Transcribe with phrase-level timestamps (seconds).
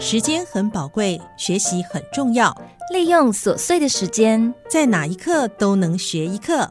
[0.00, 2.56] 时间很宝贵，学习很重要，
[2.92, 6.70] 利用琐碎的时间，在哪一刻都能学一课。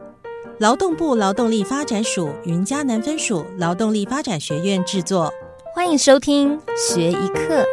[0.60, 5.30] 劳动部劳动力发展署云嘉南分署劳动力发展学院制作，
[5.76, 7.66] 欢迎收听学一课。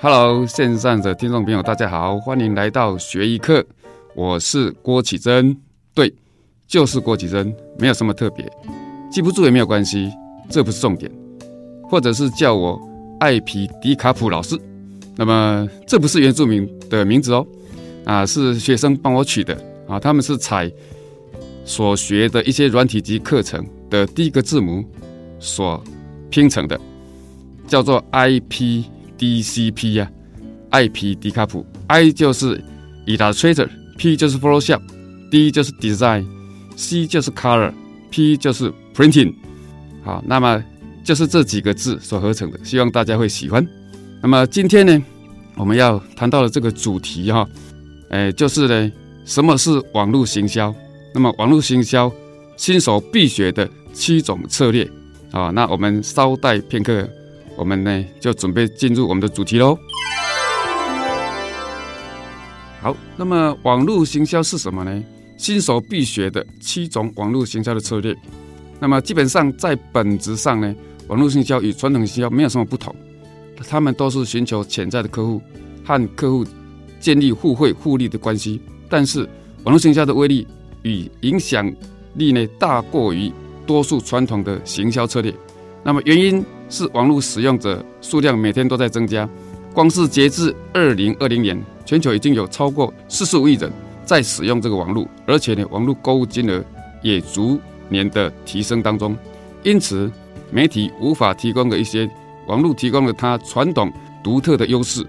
[0.00, 3.62] Hello，线上的听众朋友，大家好，欢迎来到学一课，
[4.14, 5.60] 我是郭启珍，
[5.94, 6.14] 对，
[6.66, 8.44] 就是郭启珍，没有什么特别，
[9.14, 10.10] 记不住也没有关系，
[10.50, 11.08] 这不是重点，
[11.84, 12.76] 或者是叫我
[13.20, 14.58] 艾皮迪卡普老师，
[15.14, 17.46] 那么这不是原住民的名字哦，
[18.04, 19.56] 啊，是学生帮我取的
[19.86, 20.68] 啊，他们是采
[21.64, 24.84] 所学的一些软体级课程的第一个字母
[25.38, 25.80] 所
[26.28, 26.78] 拼成的，
[27.68, 28.84] 叫做 IP。
[29.16, 30.10] DCP 呀
[30.72, 32.60] ，IP 迪卡普，I 就是
[33.06, 37.72] Illustrator，P 就是 Photoshop，D 就是 Design，C 就是 Color
[38.14, 39.34] P 就是 Printing。
[40.04, 40.62] 好，那么
[41.02, 43.66] 就是这几个字所合成的，希望大家会喜欢。
[44.22, 45.02] 那么今天呢，
[45.56, 47.44] 我们要谈到的这个主题哈，
[48.10, 48.92] 哎，就是呢，
[49.24, 50.72] 什么是网络行销？
[51.12, 52.12] 那么网络行销
[52.56, 54.88] 新手必学的七种策略
[55.32, 57.08] 啊，那我们稍待片刻。
[57.56, 59.76] 我们呢就准备进入我们的主题喽。
[62.80, 65.02] 好，那么网络行销是什么呢？
[65.36, 68.14] 新手必学的七种网络行销的策略。
[68.80, 70.74] 那么基本上在本质上呢，
[71.08, 72.94] 网络行销与传统行销没有什么不同，
[73.68, 75.40] 他们都是寻求潜在的客户
[75.84, 76.44] 和客户
[77.00, 78.60] 建立互惠互利的关系。
[78.88, 79.28] 但是
[79.64, 80.46] 网络行销的威力
[80.82, 81.72] 与影响
[82.14, 83.32] 力呢，大过于
[83.66, 85.32] 多数传统的行销策略。
[85.82, 86.44] 那么原因？
[86.70, 89.28] 是网络使用者数量每天都在增加，
[89.74, 93.70] 光是截至二零二零年，全球已经有超过四十五亿人
[94.04, 96.62] 在使用这个网络，而且呢，网络购物金额
[97.02, 99.16] 也逐年的提升当中。
[99.62, 100.10] 因此，
[100.50, 102.08] 媒体无法提供的一些
[102.46, 103.92] 网络提供了它传统
[104.22, 105.04] 独特的优势，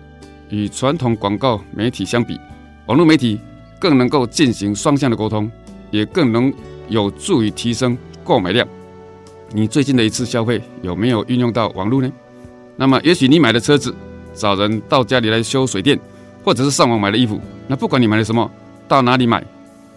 [0.50, 2.40] 与传统广告媒体相比，
[2.86, 3.40] 网络媒体
[3.80, 5.52] 更能够进行双向的沟通，
[5.92, 6.54] 也更能
[6.88, 8.68] 有助于提升购买量。
[9.52, 12.12] 你最近的一次消费有没有运用到网络呢？
[12.76, 13.94] 那么，也许你买了车子，
[14.34, 16.00] 找人到家里来修水电，
[16.44, 17.40] 或者是上网买了衣服。
[17.68, 18.50] 那不管你买了什么，
[18.88, 19.44] 到哪里买，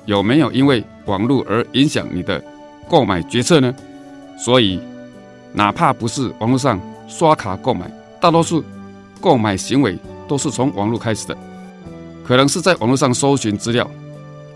[0.06, 2.42] 有没有因为网络而影响你的
[2.88, 3.74] 购买决策呢？
[4.38, 4.80] 所以，
[5.52, 7.90] 哪怕不是网络上刷卡购买，
[8.20, 8.62] 大多数
[9.20, 11.36] 购买行为都是从网络开始的。
[12.24, 13.90] 可能是在网络上搜寻资料、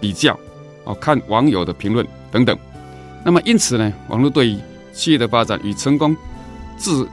[0.01, 0.39] 比较，
[0.85, 2.57] 哦，看网友的评论等等。
[3.25, 4.59] 那么，因此呢，网络对于
[4.93, 6.15] 企业的发展与成功
[6.79, 7.07] 至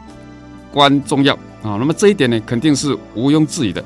[0.72, 1.78] 关重要啊！
[1.80, 3.84] 那么这一点呢，肯定是毋庸置疑的。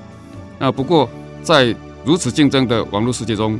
[0.60, 1.08] 啊，不过
[1.42, 1.76] 在
[2.06, 3.60] 如此竞争的网络世界中，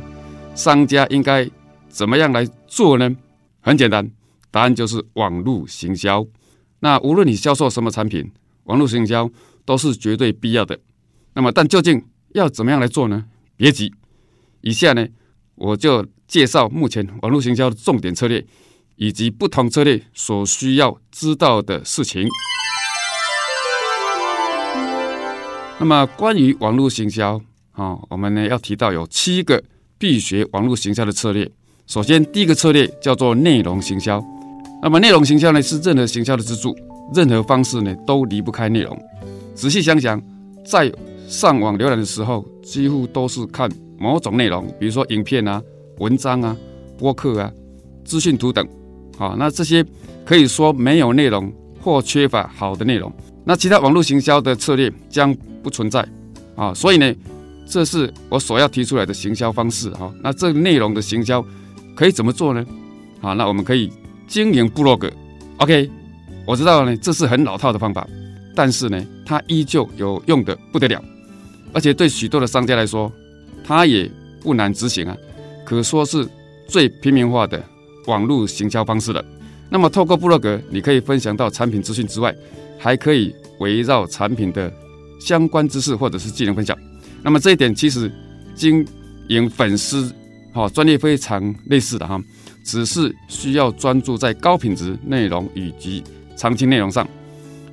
[0.54, 1.48] 商家应该
[1.88, 3.14] 怎么样来做呢？
[3.60, 4.10] 很简单，
[4.50, 6.26] 答案就是网络行销。
[6.80, 8.30] 那无论你销售什么产品，
[8.64, 9.30] 网络行销
[9.64, 10.78] 都是绝对必要的。
[11.32, 13.24] 那么，但究竟要怎么样来做呢？
[13.56, 13.92] 别急，
[14.60, 15.06] 以下呢，
[15.54, 18.46] 我就介绍目前网络行销的重点策略。
[18.96, 22.28] 以及不同策略所需要知道的事情。
[25.80, 27.40] 那么，关于网络行销
[27.74, 29.62] 啊，我们呢要提到有七个
[29.98, 31.48] 必学网络行销的策略。
[31.86, 34.24] 首先，第一个策略叫做内容行销。
[34.82, 36.74] 那么，内容行销呢是任何行销的支柱，
[37.14, 38.98] 任何方式呢都离不开内容。
[39.54, 40.20] 仔细想想，
[40.64, 40.92] 在
[41.26, 45.62] 上网浏览的时候，几乎都是看某种内容，比如说影片啊、
[45.98, 46.56] 文章啊、
[46.98, 47.52] 播客啊、
[48.04, 48.66] 资讯图等。
[49.16, 49.84] 好，那这些
[50.24, 53.12] 可以说没有内容或缺乏好的内容，
[53.44, 56.06] 那其他网络行销的策略将不存在
[56.56, 56.74] 啊。
[56.74, 57.14] 所以呢，
[57.66, 60.12] 这是我所要提出来的行销方式哈。
[60.22, 61.44] 那这内容的行销
[61.94, 62.64] 可以怎么做呢？
[63.20, 63.90] 好，那我们可以
[64.26, 65.10] 经营部落格。
[65.58, 65.90] OK，
[66.46, 68.06] 我知道呢，这是很老套的方法，
[68.54, 71.02] 但是呢，它依旧有用的不得了，
[71.72, 73.10] 而且对许多的商家来说，
[73.64, 74.10] 它也
[74.40, 75.16] 不难执行啊，
[75.64, 76.28] 可说是
[76.68, 77.62] 最平民化的。
[78.06, 79.24] 网络行销方式了。
[79.70, 82.36] 那么，透过部落格，你可以分享到产品资讯之外，
[82.78, 84.70] 还可以围绕产品的
[85.18, 86.76] 相关知识或者是技能分享。
[87.24, 88.12] 那么这一点其实
[88.54, 88.86] 经
[89.28, 90.14] 营粉丝，
[90.52, 92.22] 哈，专业非常类似的哈，
[92.62, 96.04] 只是需要专注在高品质内容以及
[96.36, 97.08] 长期内容上，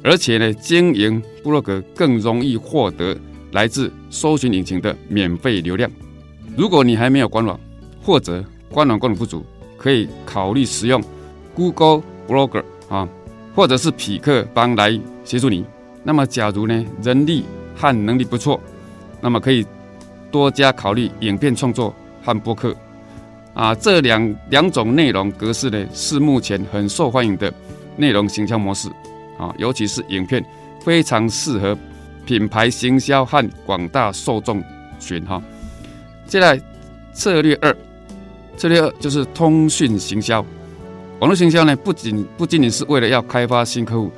[0.02, 3.14] 而且呢，经营部落格更容易获得
[3.52, 5.92] 来自搜寻引擎的免费流量。
[6.56, 7.60] 如果你还没有官网，
[8.02, 9.46] 或者官网功能不足，
[9.78, 11.04] 可以考虑使用
[11.54, 13.06] Google Blogger 啊，
[13.54, 15.66] 或者是匹克帮来协助你。
[16.06, 17.44] 那么，假如呢人力
[17.76, 18.60] 和能力不错，
[19.22, 19.66] 那么可以
[20.32, 22.76] 多加考虑影片创作和播客。
[23.54, 27.54] 啊，这两两种内容格式呢，是目前很受欢迎的
[27.98, 28.88] 内容行销模式
[29.38, 30.44] 啊，尤其是影片，
[30.86, 31.78] 非常适合
[32.26, 34.64] 品牌行销和广大受众
[35.02, 35.42] 群哈。
[36.26, 36.62] 接下来
[37.12, 37.76] 策略二，
[38.56, 40.44] 策略二就是通讯行销。
[41.20, 44.10] 网络行销呢，不仅不仅仅是为了要开发新客户，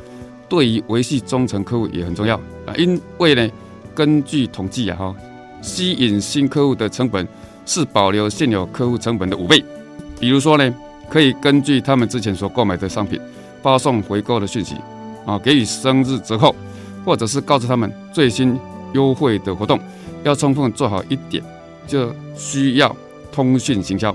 [0.48, 2.76] 对于维系忠诚客户也很重要啊。
[2.78, 3.50] 因为呢，
[3.96, 5.16] 根据统计啊哈，
[5.62, 7.28] 吸引新客户的成本。
[7.66, 9.64] 是保留现有客户成本的五倍。
[10.20, 10.76] 比如说呢，
[11.10, 13.18] 可以根据他们之前所购买的商品，
[13.62, 14.76] 发送回购的讯息，
[15.26, 16.54] 啊，给予生日折扣，
[17.06, 18.60] 或者是告诉他们最新
[18.92, 19.80] 优惠的活动。
[20.26, 21.42] 要充分做好一点，
[21.88, 22.94] 就需要
[23.32, 24.14] 通讯行销，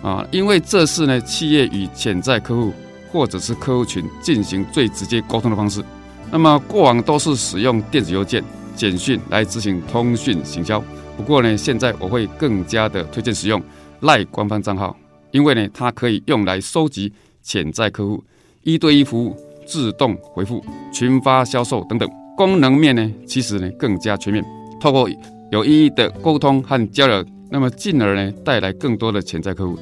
[0.00, 2.72] 啊，因为这是呢企业与潜在客户
[3.10, 5.82] 或者是客户群进行最直接沟通的方式。
[6.30, 8.40] 那么过往都是使用电子邮件、
[8.74, 10.82] 简讯来执行通讯行销。
[11.16, 13.62] 不过呢，现在我会更加的推荐使用
[14.00, 14.96] 赖官方账号，
[15.30, 17.12] 因为呢，它可以用来收集
[17.42, 18.22] 潜在客户、
[18.62, 24.44] 一对一服务、自动回复、群发销售等等功能面呢，其实呢更加全面。
[24.80, 25.08] 透过
[25.52, 29.78] 有意义的沟通和交流，那么进而呢带来更多的潜在客户、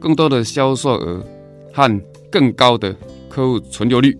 [0.00, 1.24] 更多的销售额
[1.72, 2.00] 和
[2.30, 2.94] 更高的
[3.28, 4.18] 客户存留率。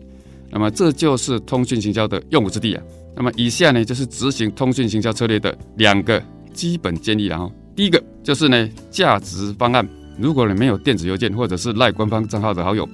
[0.49, 2.83] 那么这就是通讯行销的用武之地啊。
[3.17, 6.23] 那么以下呢就是执行通讯行销策略的两个。
[6.53, 9.89] 基本建议，然后第一个就是呢，价值方案。
[10.19, 12.87] 如果你没有电子邮件或者是赖官方账号的好友，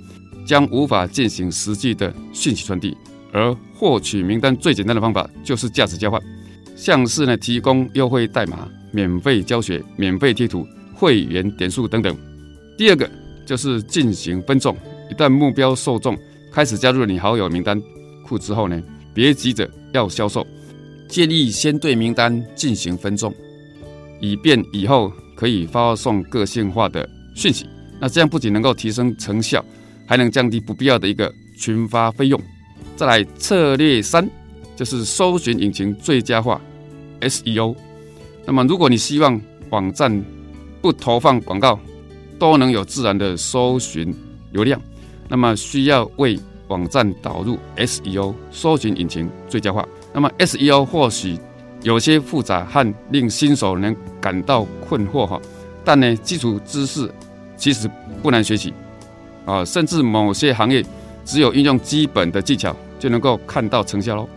[0.47, 2.97] 将无法进行实际的讯息传递。
[3.32, 6.23] 而获取名单最简单的方法就是价值交换，
[6.76, 12.17] 像是呢提供优惠代码、免费教学、免费贴图、会员点数等等。
[12.76, 13.11] 第二个
[13.44, 14.76] 就是进行分众。
[15.11, 16.17] 一旦目标受众
[16.53, 17.82] 开始加入你好友名单
[18.25, 18.81] 库之后呢，
[19.19, 20.47] 别急着要销售，
[21.09, 23.35] 建议先对名单进行分众。
[24.20, 27.67] 以便以后可以发送个性化的讯息，
[27.99, 29.65] 那这样不仅能够提升成效，
[30.06, 32.41] 还能降低不必要的一个群发费用。
[32.94, 34.31] 再来策略三，
[34.76, 36.61] 就是搜寻引擎最佳化
[37.20, 37.75] SEO。
[38.47, 40.25] 那么如果你希望网站
[40.81, 41.76] 不投放广告
[42.38, 44.15] 都能有自然的搜寻
[44.53, 44.81] 流量，
[45.29, 46.38] 那么需要为
[46.69, 49.87] 网站导入 SEO 搜寻引擎最佳化。
[50.15, 51.38] 那么 SEO 或许。
[51.85, 55.41] 有些复杂和令新手人感到困惑哈，
[55.85, 57.09] 但呢，基础知识
[57.56, 57.88] 其实
[58.20, 58.75] 不难学习
[59.47, 60.85] 啊，甚至某些行业
[61.25, 64.29] 只有运用基本的技巧就能够看到成效喽。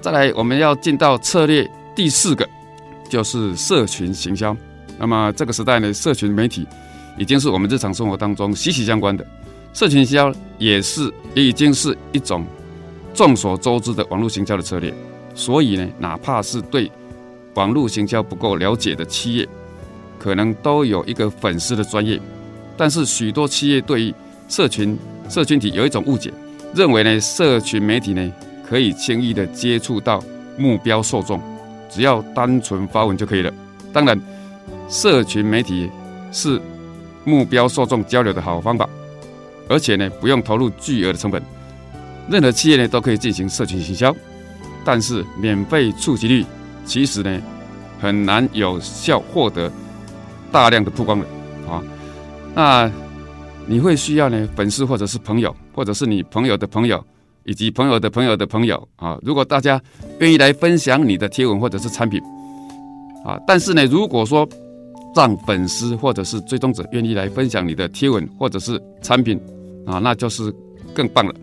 [0.00, 1.64] 再来，我们要进到策略
[1.94, 2.44] 第四个，
[3.08, 4.54] 就是社群行销。
[4.98, 6.66] 那么这个时代呢，社群媒体
[7.16, 9.24] 已经是我们日常生活当中息息相关的，
[9.72, 12.44] 社群行销也是已经是一种
[13.14, 14.92] 众所周知的网络行销的策略。
[15.34, 16.90] 所以呢，哪怕是对
[17.54, 19.48] 网络行销不够了解的企业，
[20.18, 22.20] 可能都有一个粉丝的专业。
[22.76, 24.14] 但是许多企业对于
[24.48, 24.98] 社群
[25.28, 26.32] 社群体有一种误解，
[26.74, 28.32] 认为呢，社群媒体呢
[28.68, 30.22] 可以轻易的接触到
[30.58, 31.40] 目标受众，
[31.88, 33.52] 只要单纯发文就可以了。
[33.92, 34.20] 当然，
[34.88, 35.90] 社群媒体
[36.30, 36.60] 是
[37.24, 38.88] 目标受众交流的好方法，
[39.72, 41.42] 而且呢，不用投入巨额的成本，
[42.28, 44.14] 任何企业呢都可以进行社群行销。
[44.84, 46.44] 但是免费触及率
[46.84, 47.40] 其实呢
[48.00, 49.70] 很难有效获得
[50.50, 51.26] 大量的曝光的
[51.66, 51.80] 啊，
[52.54, 52.90] 那
[53.64, 57.02] 你会需要呢粉丝或者是朋友，或者是你朋友的朋友
[57.44, 59.80] 以及朋友的朋友的朋友啊，如果大家
[60.18, 62.20] 愿意来分享你的贴文或者是产品
[63.24, 64.46] 啊，但是呢如果说
[65.14, 69.40] 让粉丝或者是追踪者愿意来分享你的贴文或者是产品
[69.86, 70.52] 啊，那就是
[70.94, 71.34] 更棒了。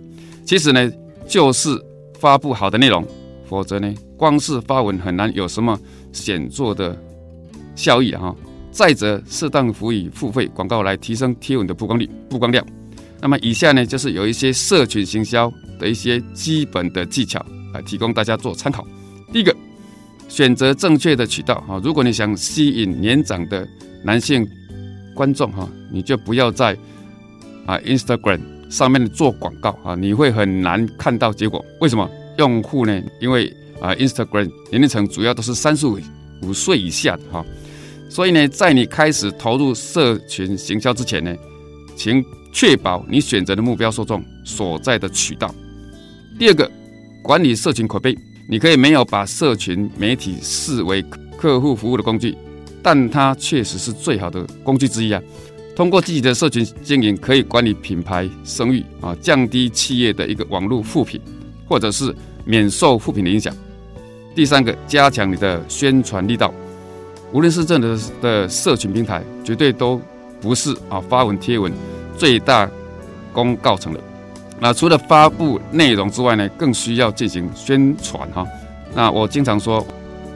[0.45, 0.91] 其实呢
[1.27, 1.69] 就是
[2.19, 3.05] 发布好的内容。
[3.45, 5.75] 否则呢，光是发文很难有什么
[6.11, 6.95] 显著的
[7.75, 8.35] 效益啊！
[8.69, 12.63] 再者，适当辅以付费广告来提升贴文的曝光率、曝光量。
[13.19, 17.43] 那么以下呢，就是有一些社群行销的一些基本的技巧
[17.73, 18.85] 来提供大家做参考。
[19.33, 19.51] 第一个，
[20.27, 21.81] 选择正确的渠道啊！
[21.83, 23.67] 如果你想吸引年长的
[24.03, 24.47] 男性
[25.15, 26.77] 观众哈，你就不要在
[27.69, 31.63] 啊 Instagram 上面做广告啊，你会很难看到结果。
[31.79, 32.09] 为什么？
[32.39, 32.99] 用户呢？
[33.21, 35.99] 因为啊，Instagram 年龄层主要都是三十五
[36.41, 37.45] 五岁以下的哈，
[38.09, 41.35] 所以呢，在你开始投入社群行销之前呢，
[41.95, 45.53] 请确保你选择的目标受众所在的渠道。
[46.39, 46.71] 第二个，
[47.21, 51.03] 管理社群口碑，你可以没有把社群媒体视为
[51.37, 52.35] 客户服务的工具，
[52.81, 55.21] 但它确实是最好的工具之一啊。
[55.79, 61.21] 通过自己的社群经营，可以管理品牌声誉啊，降低企业的一个网络负评，
[61.69, 62.13] 或者是。
[62.45, 63.53] 免受负评的影响。
[64.33, 66.51] 第三个，加强你的宣传力道。
[67.31, 70.01] 无论是任何的社群平台，绝对都
[70.41, 71.71] 不是啊发文贴文
[72.17, 72.67] 最大
[73.31, 73.99] 功告成的。
[74.59, 78.43] 那除了发布内容之外呢，更需要进行宣传哈。
[78.95, 79.85] 那我经常说，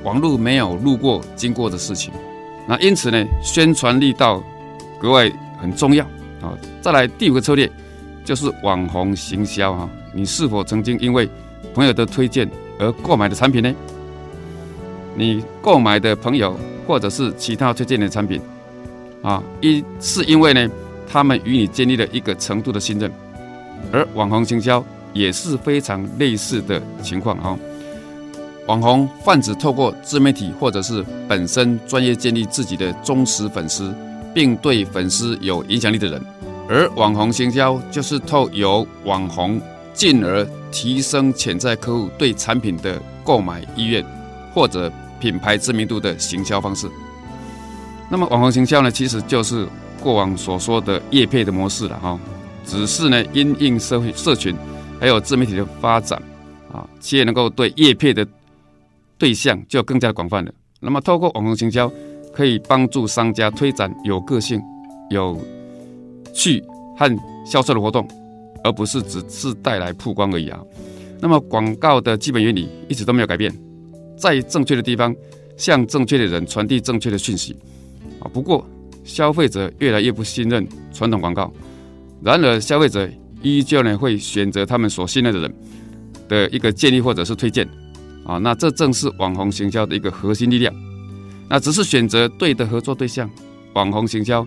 [0.03, 2.13] 网络没有路过经过的事情。
[2.67, 4.43] 那因此呢，宣传力道
[5.03, 5.29] 格外
[5.59, 6.05] 很重要
[6.41, 6.57] 啊。
[6.81, 7.69] 再来第五个策略
[8.23, 9.89] 就是网红行销哈。
[10.13, 11.29] 你是否曾经因为
[11.73, 13.75] 朋友的推荐而购买的产品呢？
[15.13, 16.57] 你购买的朋友
[16.87, 18.39] 或者是其他推荐的产品
[19.21, 20.69] 啊，一是因为呢，
[21.05, 23.11] 他们与你建立了一个程度的信任。
[23.91, 24.81] 而网红行销
[25.11, 27.59] 也是非常类似的情况啊。
[28.67, 33.93] 网红泛指透过自媒体或者是本身专业建立自己的忠实粉丝，
[34.33, 36.21] 并对粉丝有影响力的人。
[36.69, 39.61] 而网红行销就是透由网红，
[39.93, 44.03] 进而提升潜在客户对产品的购买意愿
[44.53, 46.89] 或者品牌知名度的行销方式。
[48.09, 49.67] 那么网红行销呢，其实就是
[50.01, 52.19] 过往所说的业配的模式了哈。
[52.65, 54.55] 只是呢，因应社会社群
[54.99, 56.21] 还有自媒体的发展
[56.71, 58.25] 啊，企业能够对业配的
[59.17, 60.51] 对象就更加广泛了。
[60.79, 61.91] 那么，透过网红行销，
[62.33, 64.59] 可以帮助商家推展有个性、
[65.11, 65.39] 有
[66.33, 66.63] 趣
[66.97, 68.07] 和销售的活动，
[68.63, 70.59] 而不是只是带来曝光而已啊。
[71.21, 73.53] 那么，广告的基本原理一直都没有改变，
[74.17, 75.15] 在正确的地方
[75.55, 77.55] 向正确的人传递正确的讯息
[78.19, 78.27] 啊。
[78.33, 78.67] 不过，
[79.03, 81.53] 消费者越来越不信任传统广告。
[82.21, 83.07] 然而，消费者
[83.41, 85.53] 依旧呢会选择他们所信任的人
[86.27, 87.67] 的一个建议或者是推荐，
[88.25, 90.73] 啊，那这正是网红行销的一个核心力量。
[91.53, 93.29] 那只是选择对的合作对象，
[93.73, 94.43] 网红行销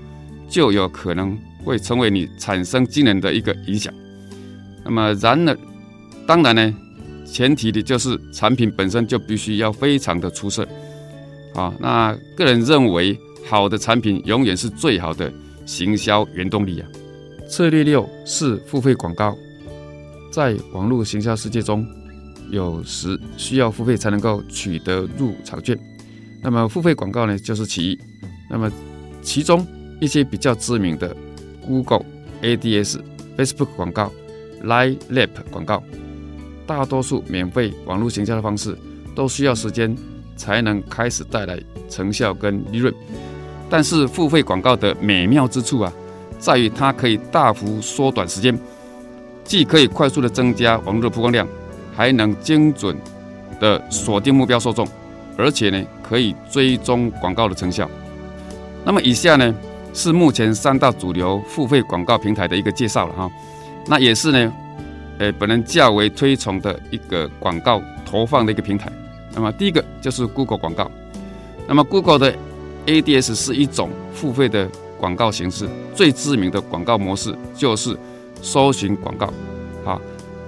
[0.48, 3.94] 就有可能会成为你产生惊人的一个影响。
[4.84, 5.56] 那么，然而，
[6.26, 6.74] 当然呢，
[7.24, 10.66] 前提的就是产品本身就必须要非常的出色，
[11.54, 13.16] 啊，那个人认为
[13.48, 15.32] 好的产品永远是最好的
[15.64, 16.88] 行销原动力啊。
[17.48, 19.32] 策略六是付费广告，
[20.32, 21.86] 在网络行销世界中，
[22.50, 25.78] 有时需要付费才能够取得入场券。
[26.46, 27.98] 那么付费广告呢，就是其一。
[28.48, 28.70] 那么
[29.20, 29.66] 其中
[30.00, 31.14] 一些比较知名的
[31.66, 32.04] Google
[32.40, 33.00] Ads、
[33.36, 34.12] Facebook 广告、
[34.62, 35.82] Line Lap 广告，
[36.64, 38.78] 大多数免费网络行销的方式
[39.12, 39.92] 都需要时间
[40.36, 42.94] 才能开始带来成效跟利润。
[43.68, 45.92] 但是付费广告的美妙之处啊！
[46.38, 48.56] 在于它可以大幅缩短时间，
[49.42, 51.44] 既可以快速的增加网络的曝光量，
[51.92, 52.96] 还能精准
[53.58, 54.86] 的锁定目标受众，
[55.36, 57.90] 而且呢可以追踪广告的成效。
[58.84, 59.54] 那么以下呢
[59.92, 63.30] 是目前三大主流付费广告平台的一个介绍了哈，
[63.86, 64.52] 那也是呢，
[65.18, 68.90] 呃本人较为推崇的一个广告投放的一个平台。
[69.34, 70.90] 那么第一个就是 Google 广告，
[71.66, 72.34] 那么 Google 的
[72.86, 74.68] Ads 是一种付费的。
[74.98, 77.94] 广告形式最知名的广告模式就是
[78.40, 79.30] 搜寻广告，
[79.84, 80.00] 好，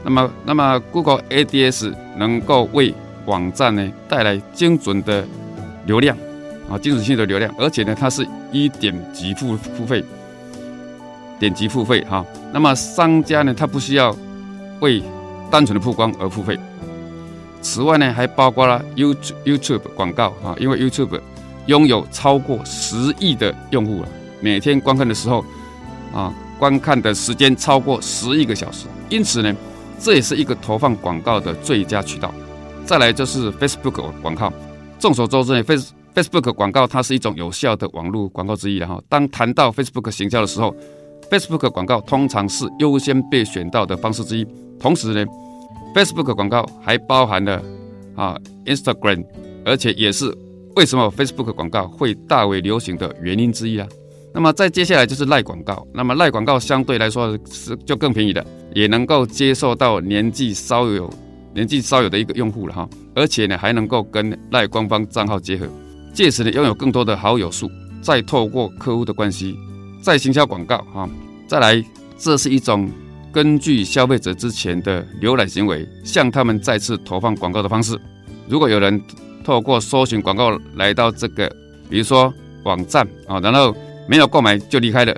[0.03, 2.95] 那么那么 Google Ads 能够为
[3.27, 5.23] 网站呢带来精准的
[5.89, 6.15] 流量
[6.71, 10.05] 啊，精准性的流量，而且呢它是一点击付付费，
[11.41, 14.15] 点击付费哈，那么商家呢他不需要
[14.81, 15.03] 为
[15.51, 16.59] 单纯的曝光而付费，
[17.63, 21.19] 此外呢还包括了 YouTube YouTube 广告啊，因为 YouTube
[21.65, 24.09] 拥有超过十亿的用户了。
[24.41, 25.43] 每天观看的时候，
[26.13, 29.55] 啊，观看的时间超过十亿个小时，因此呢，
[29.99, 32.33] 这也是一个投放广告的最佳渠道。
[32.85, 34.53] 再来就是 Facebook 广告。
[34.99, 39.01] 众所周知呢，Face Facebook 广告它是一种有效的网络广告之一了哈。
[39.09, 40.75] 当谈到 Facebook 行销的时候
[41.31, 44.47] ，Facebook 广告通常是优先被选到的方式之一。
[44.81, 45.25] 同时呢
[45.95, 47.63] ，Facebook 广告还包含了
[48.17, 49.25] 啊 Instagram，
[49.65, 50.37] 而且也是
[50.75, 53.87] 为什么 Facebook 广告会大为流行的原因之一啊。
[54.35, 61.09] 那么再接下来就是赖广告，那么赖广告相对来说是就更便宜的，也能够接受到年纪稍有
[61.55, 65.67] 年纪稍有的一个用户了哈，而且呢还能够跟赖官方账号结合，
[66.13, 69.59] 借此呢拥有更多的好友数，再透过客户的关系
[70.03, 71.09] 再行销广告哈，
[71.47, 71.83] 再来
[72.17, 72.89] 这是一种
[73.33, 77.99] 根据消费者之前的浏览行为向他们再次投放广告的方式。
[78.49, 79.01] 如果有人
[79.45, 81.49] 透过搜寻广告来到这个，
[81.91, 82.33] 比如说
[82.65, 83.75] 网站啊，然后
[84.09, 85.17] 没有购买就离开了，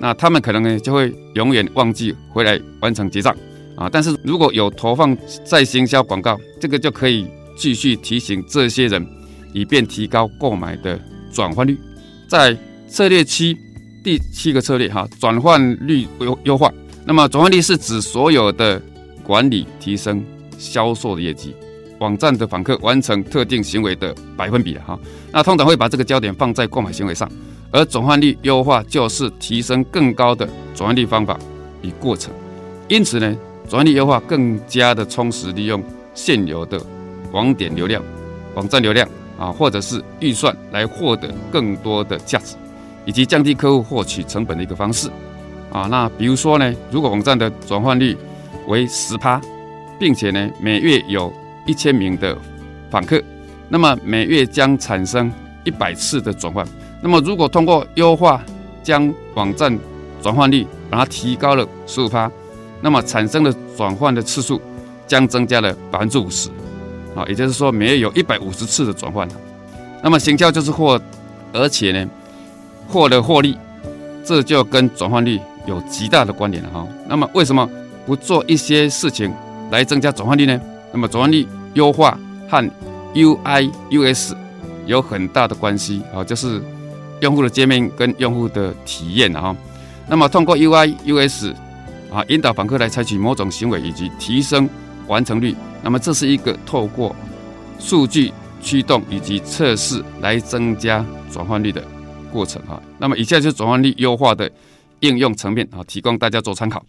[0.00, 3.34] 那他们可能呢就会永远忘记回来完成结账
[3.76, 3.88] 啊。
[3.90, 9.06] 但是如果有投放在行销广告，这个就可以继续提醒这些人，
[9.52, 10.98] 以便提高购买的
[11.32, 11.78] 转换率。
[12.28, 12.56] 在
[12.88, 13.56] 策略七
[14.02, 16.72] 第七个策略哈，转换率优优化。
[17.04, 18.82] 那么转换率是指所有的
[19.22, 20.24] 管理提升
[20.58, 21.54] 销售的业绩，
[22.00, 24.98] 网站的访客完成特定行为的百分比哈。
[25.30, 27.30] 那通常会把这个焦点放在购买行为上。
[27.72, 31.38] 而转换率优化就是提升更高的转换率方法
[31.82, 32.32] 与过程。
[32.88, 33.36] 因此呢，
[33.68, 35.82] 转换率优化更加的充实利用
[36.14, 36.80] 现有的
[37.32, 38.00] 网点流量、
[38.54, 42.54] 网站流量啊，或者是预算来获得更多的价值，
[43.04, 45.10] 以及降低客户获取成本的一个方式
[45.72, 45.88] 啊。
[45.90, 48.16] 那比如说呢，如果网站的转换率
[48.68, 49.40] 为十趴，
[49.98, 51.32] 并且呢每月有
[51.66, 52.38] 一千名的
[52.88, 53.20] 访客，
[53.68, 55.30] 那么每月将产生
[55.64, 56.64] 一百次的转换。
[57.02, 58.42] 那么如果通过优化
[58.82, 59.76] 将网站
[60.22, 62.30] 转换率把它提高了十五趴。
[62.86, 64.62] 那么产生的转换的次数
[65.08, 66.48] 将增加了百分之五十，
[67.16, 69.28] 啊，也就是说每月有一百五十次的转换。
[70.04, 71.00] 那么行销就是获，
[71.52, 72.08] 而且呢，
[72.86, 73.58] 获得获利，
[74.24, 76.86] 这就跟转换率有极大的关联了哈。
[77.08, 77.68] 那么为什么
[78.06, 79.34] 不做一些事情
[79.72, 80.60] 来增加转换率呢？
[80.92, 82.16] 那么转换率优化
[82.48, 82.70] 和
[83.14, 84.32] UI US
[84.84, 86.62] 有很大的关系啊，就是
[87.18, 89.56] 用户的界面跟用户的体验啊。
[90.06, 91.52] 那么通过 UI US。
[92.10, 94.68] 啊，引导访客来采取某种行为，以及提升
[95.06, 95.54] 完成率。
[95.82, 97.14] 那么，这是一个透过
[97.78, 101.82] 数据驱动以及测试来增加转换率的
[102.32, 102.80] 过程啊。
[102.98, 104.50] 那么，以下就是转换率优化的
[105.00, 106.84] 应用层面啊，提供大家做参考。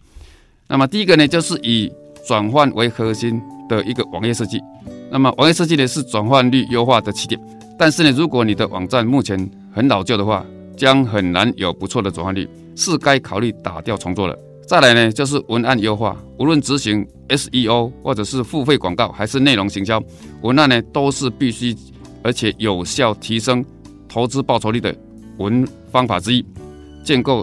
[0.66, 1.92] 那么，第一个呢，就是以
[2.26, 4.60] 转换为核心的一个网页设计。
[5.10, 7.40] 那么，网页设计呢是转换率优化的起点。
[7.78, 9.38] 但是呢，如果你的网站目前
[9.72, 10.44] 很老旧的话，
[10.76, 14.36] 将很难有不错的转换率，是该考虑打掉重做了。
[14.68, 16.14] 再来呢，就是文案优化。
[16.38, 19.98] 无论执行 SEO 或者是付费广告，还是内容行销，
[20.42, 21.74] 文案呢都是必须
[22.22, 23.64] 而且有效提升
[24.06, 24.94] 投资报酬率的
[25.38, 26.44] 文方法之一。
[27.02, 27.42] 建构，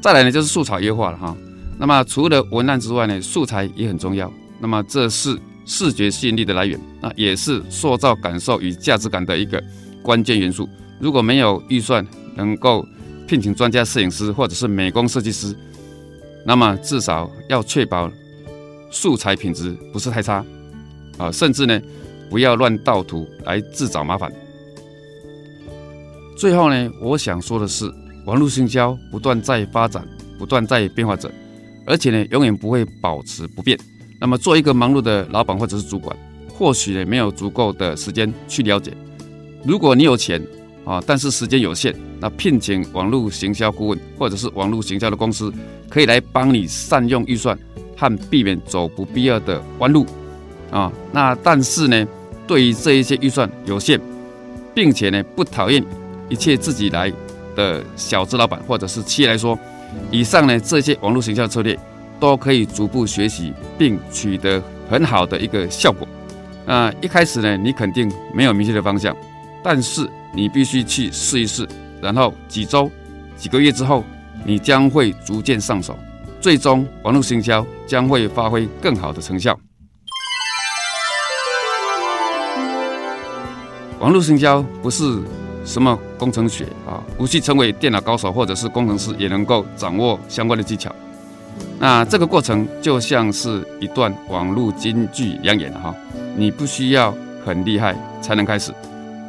[0.00, 1.36] 再来呢就是素材优化了哈。
[1.76, 4.32] 那么除了文案之外呢，素材也很重要。
[4.60, 5.36] 那么这是
[5.66, 9.60] 视觉吸引力的来源，那也是塑造感受与价值感的一个
[10.04, 10.68] 关键元素。
[11.00, 12.86] 如果没有预算，能够
[13.26, 15.52] 聘请专家摄影师或者是美工设计师。
[16.44, 18.10] 那么至少要确保
[18.90, 20.44] 素材品质不是太差
[21.18, 21.80] 啊，甚至呢
[22.28, 24.32] 不要乱盗图来自找麻烦。
[26.36, 27.92] 最后呢，我想说的是，
[28.24, 30.06] 网络营销不断在发展，
[30.38, 31.30] 不断在变化着，
[31.86, 33.78] 而且呢永远不会保持不变。
[34.18, 36.16] 那么做一个忙碌的老板或者是主管，
[36.48, 38.92] 或许呢没有足够的时间去了解。
[39.64, 40.42] 如果你有钱
[40.84, 41.94] 啊，但是时间有限。
[42.20, 45.52] 那聘请网络行销顾问或者是网络行销的公司，
[45.88, 47.58] 可以来帮你善用预算
[47.96, 50.04] 和避免走不必要的弯路
[50.70, 50.92] 啊。
[51.12, 52.06] 那但是呢，
[52.46, 54.00] 对于这一些预算有限，
[54.74, 55.84] 并且呢不讨厌
[56.28, 57.12] 一切自己来
[57.54, 59.58] 的小资老板或者是企业来说，
[60.10, 61.78] 以上呢这些网络行销策略
[62.18, 66.06] 都可以逐步学习并取得很好的一个效果。
[66.66, 69.16] 那一开始呢，你肯定没有明确的方向，
[69.62, 71.68] 但是你必须去试一试。
[72.00, 72.90] 然后几周、
[73.36, 74.04] 几个月之后，
[74.44, 75.98] 你将会逐渐上手，
[76.40, 79.58] 最终网络营销将会发挥更好的成效。
[83.98, 85.22] 网络营销不是
[85.62, 90.90] 什么工程学啊，不需成为电脑高手或者是工程师也能够掌握相关的技巧。
[91.78, 95.94] 那这个过程就像是一段网络京剧两演哈，
[96.34, 97.14] 你不需要
[97.44, 98.72] 很厉害才能开始。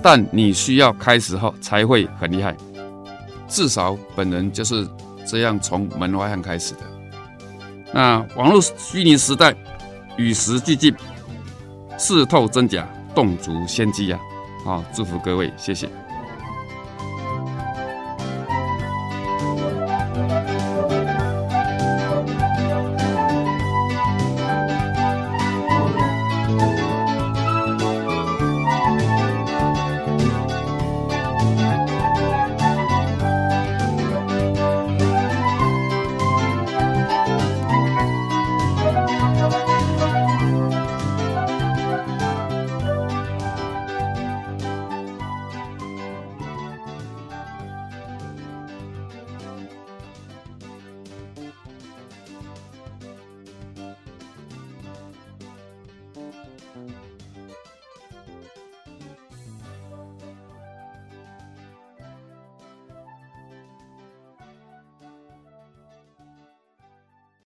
[0.01, 2.55] 但你需要开始后才会很厉害，
[3.47, 4.87] 至少本人就是
[5.25, 6.79] 这样从门外汉开始的。
[7.93, 9.53] 那网络虚拟时代
[10.17, 10.95] 与时俱进，
[11.97, 14.19] 视透真假，洞足先机呀！
[14.65, 15.89] 好，祝福各位，谢谢。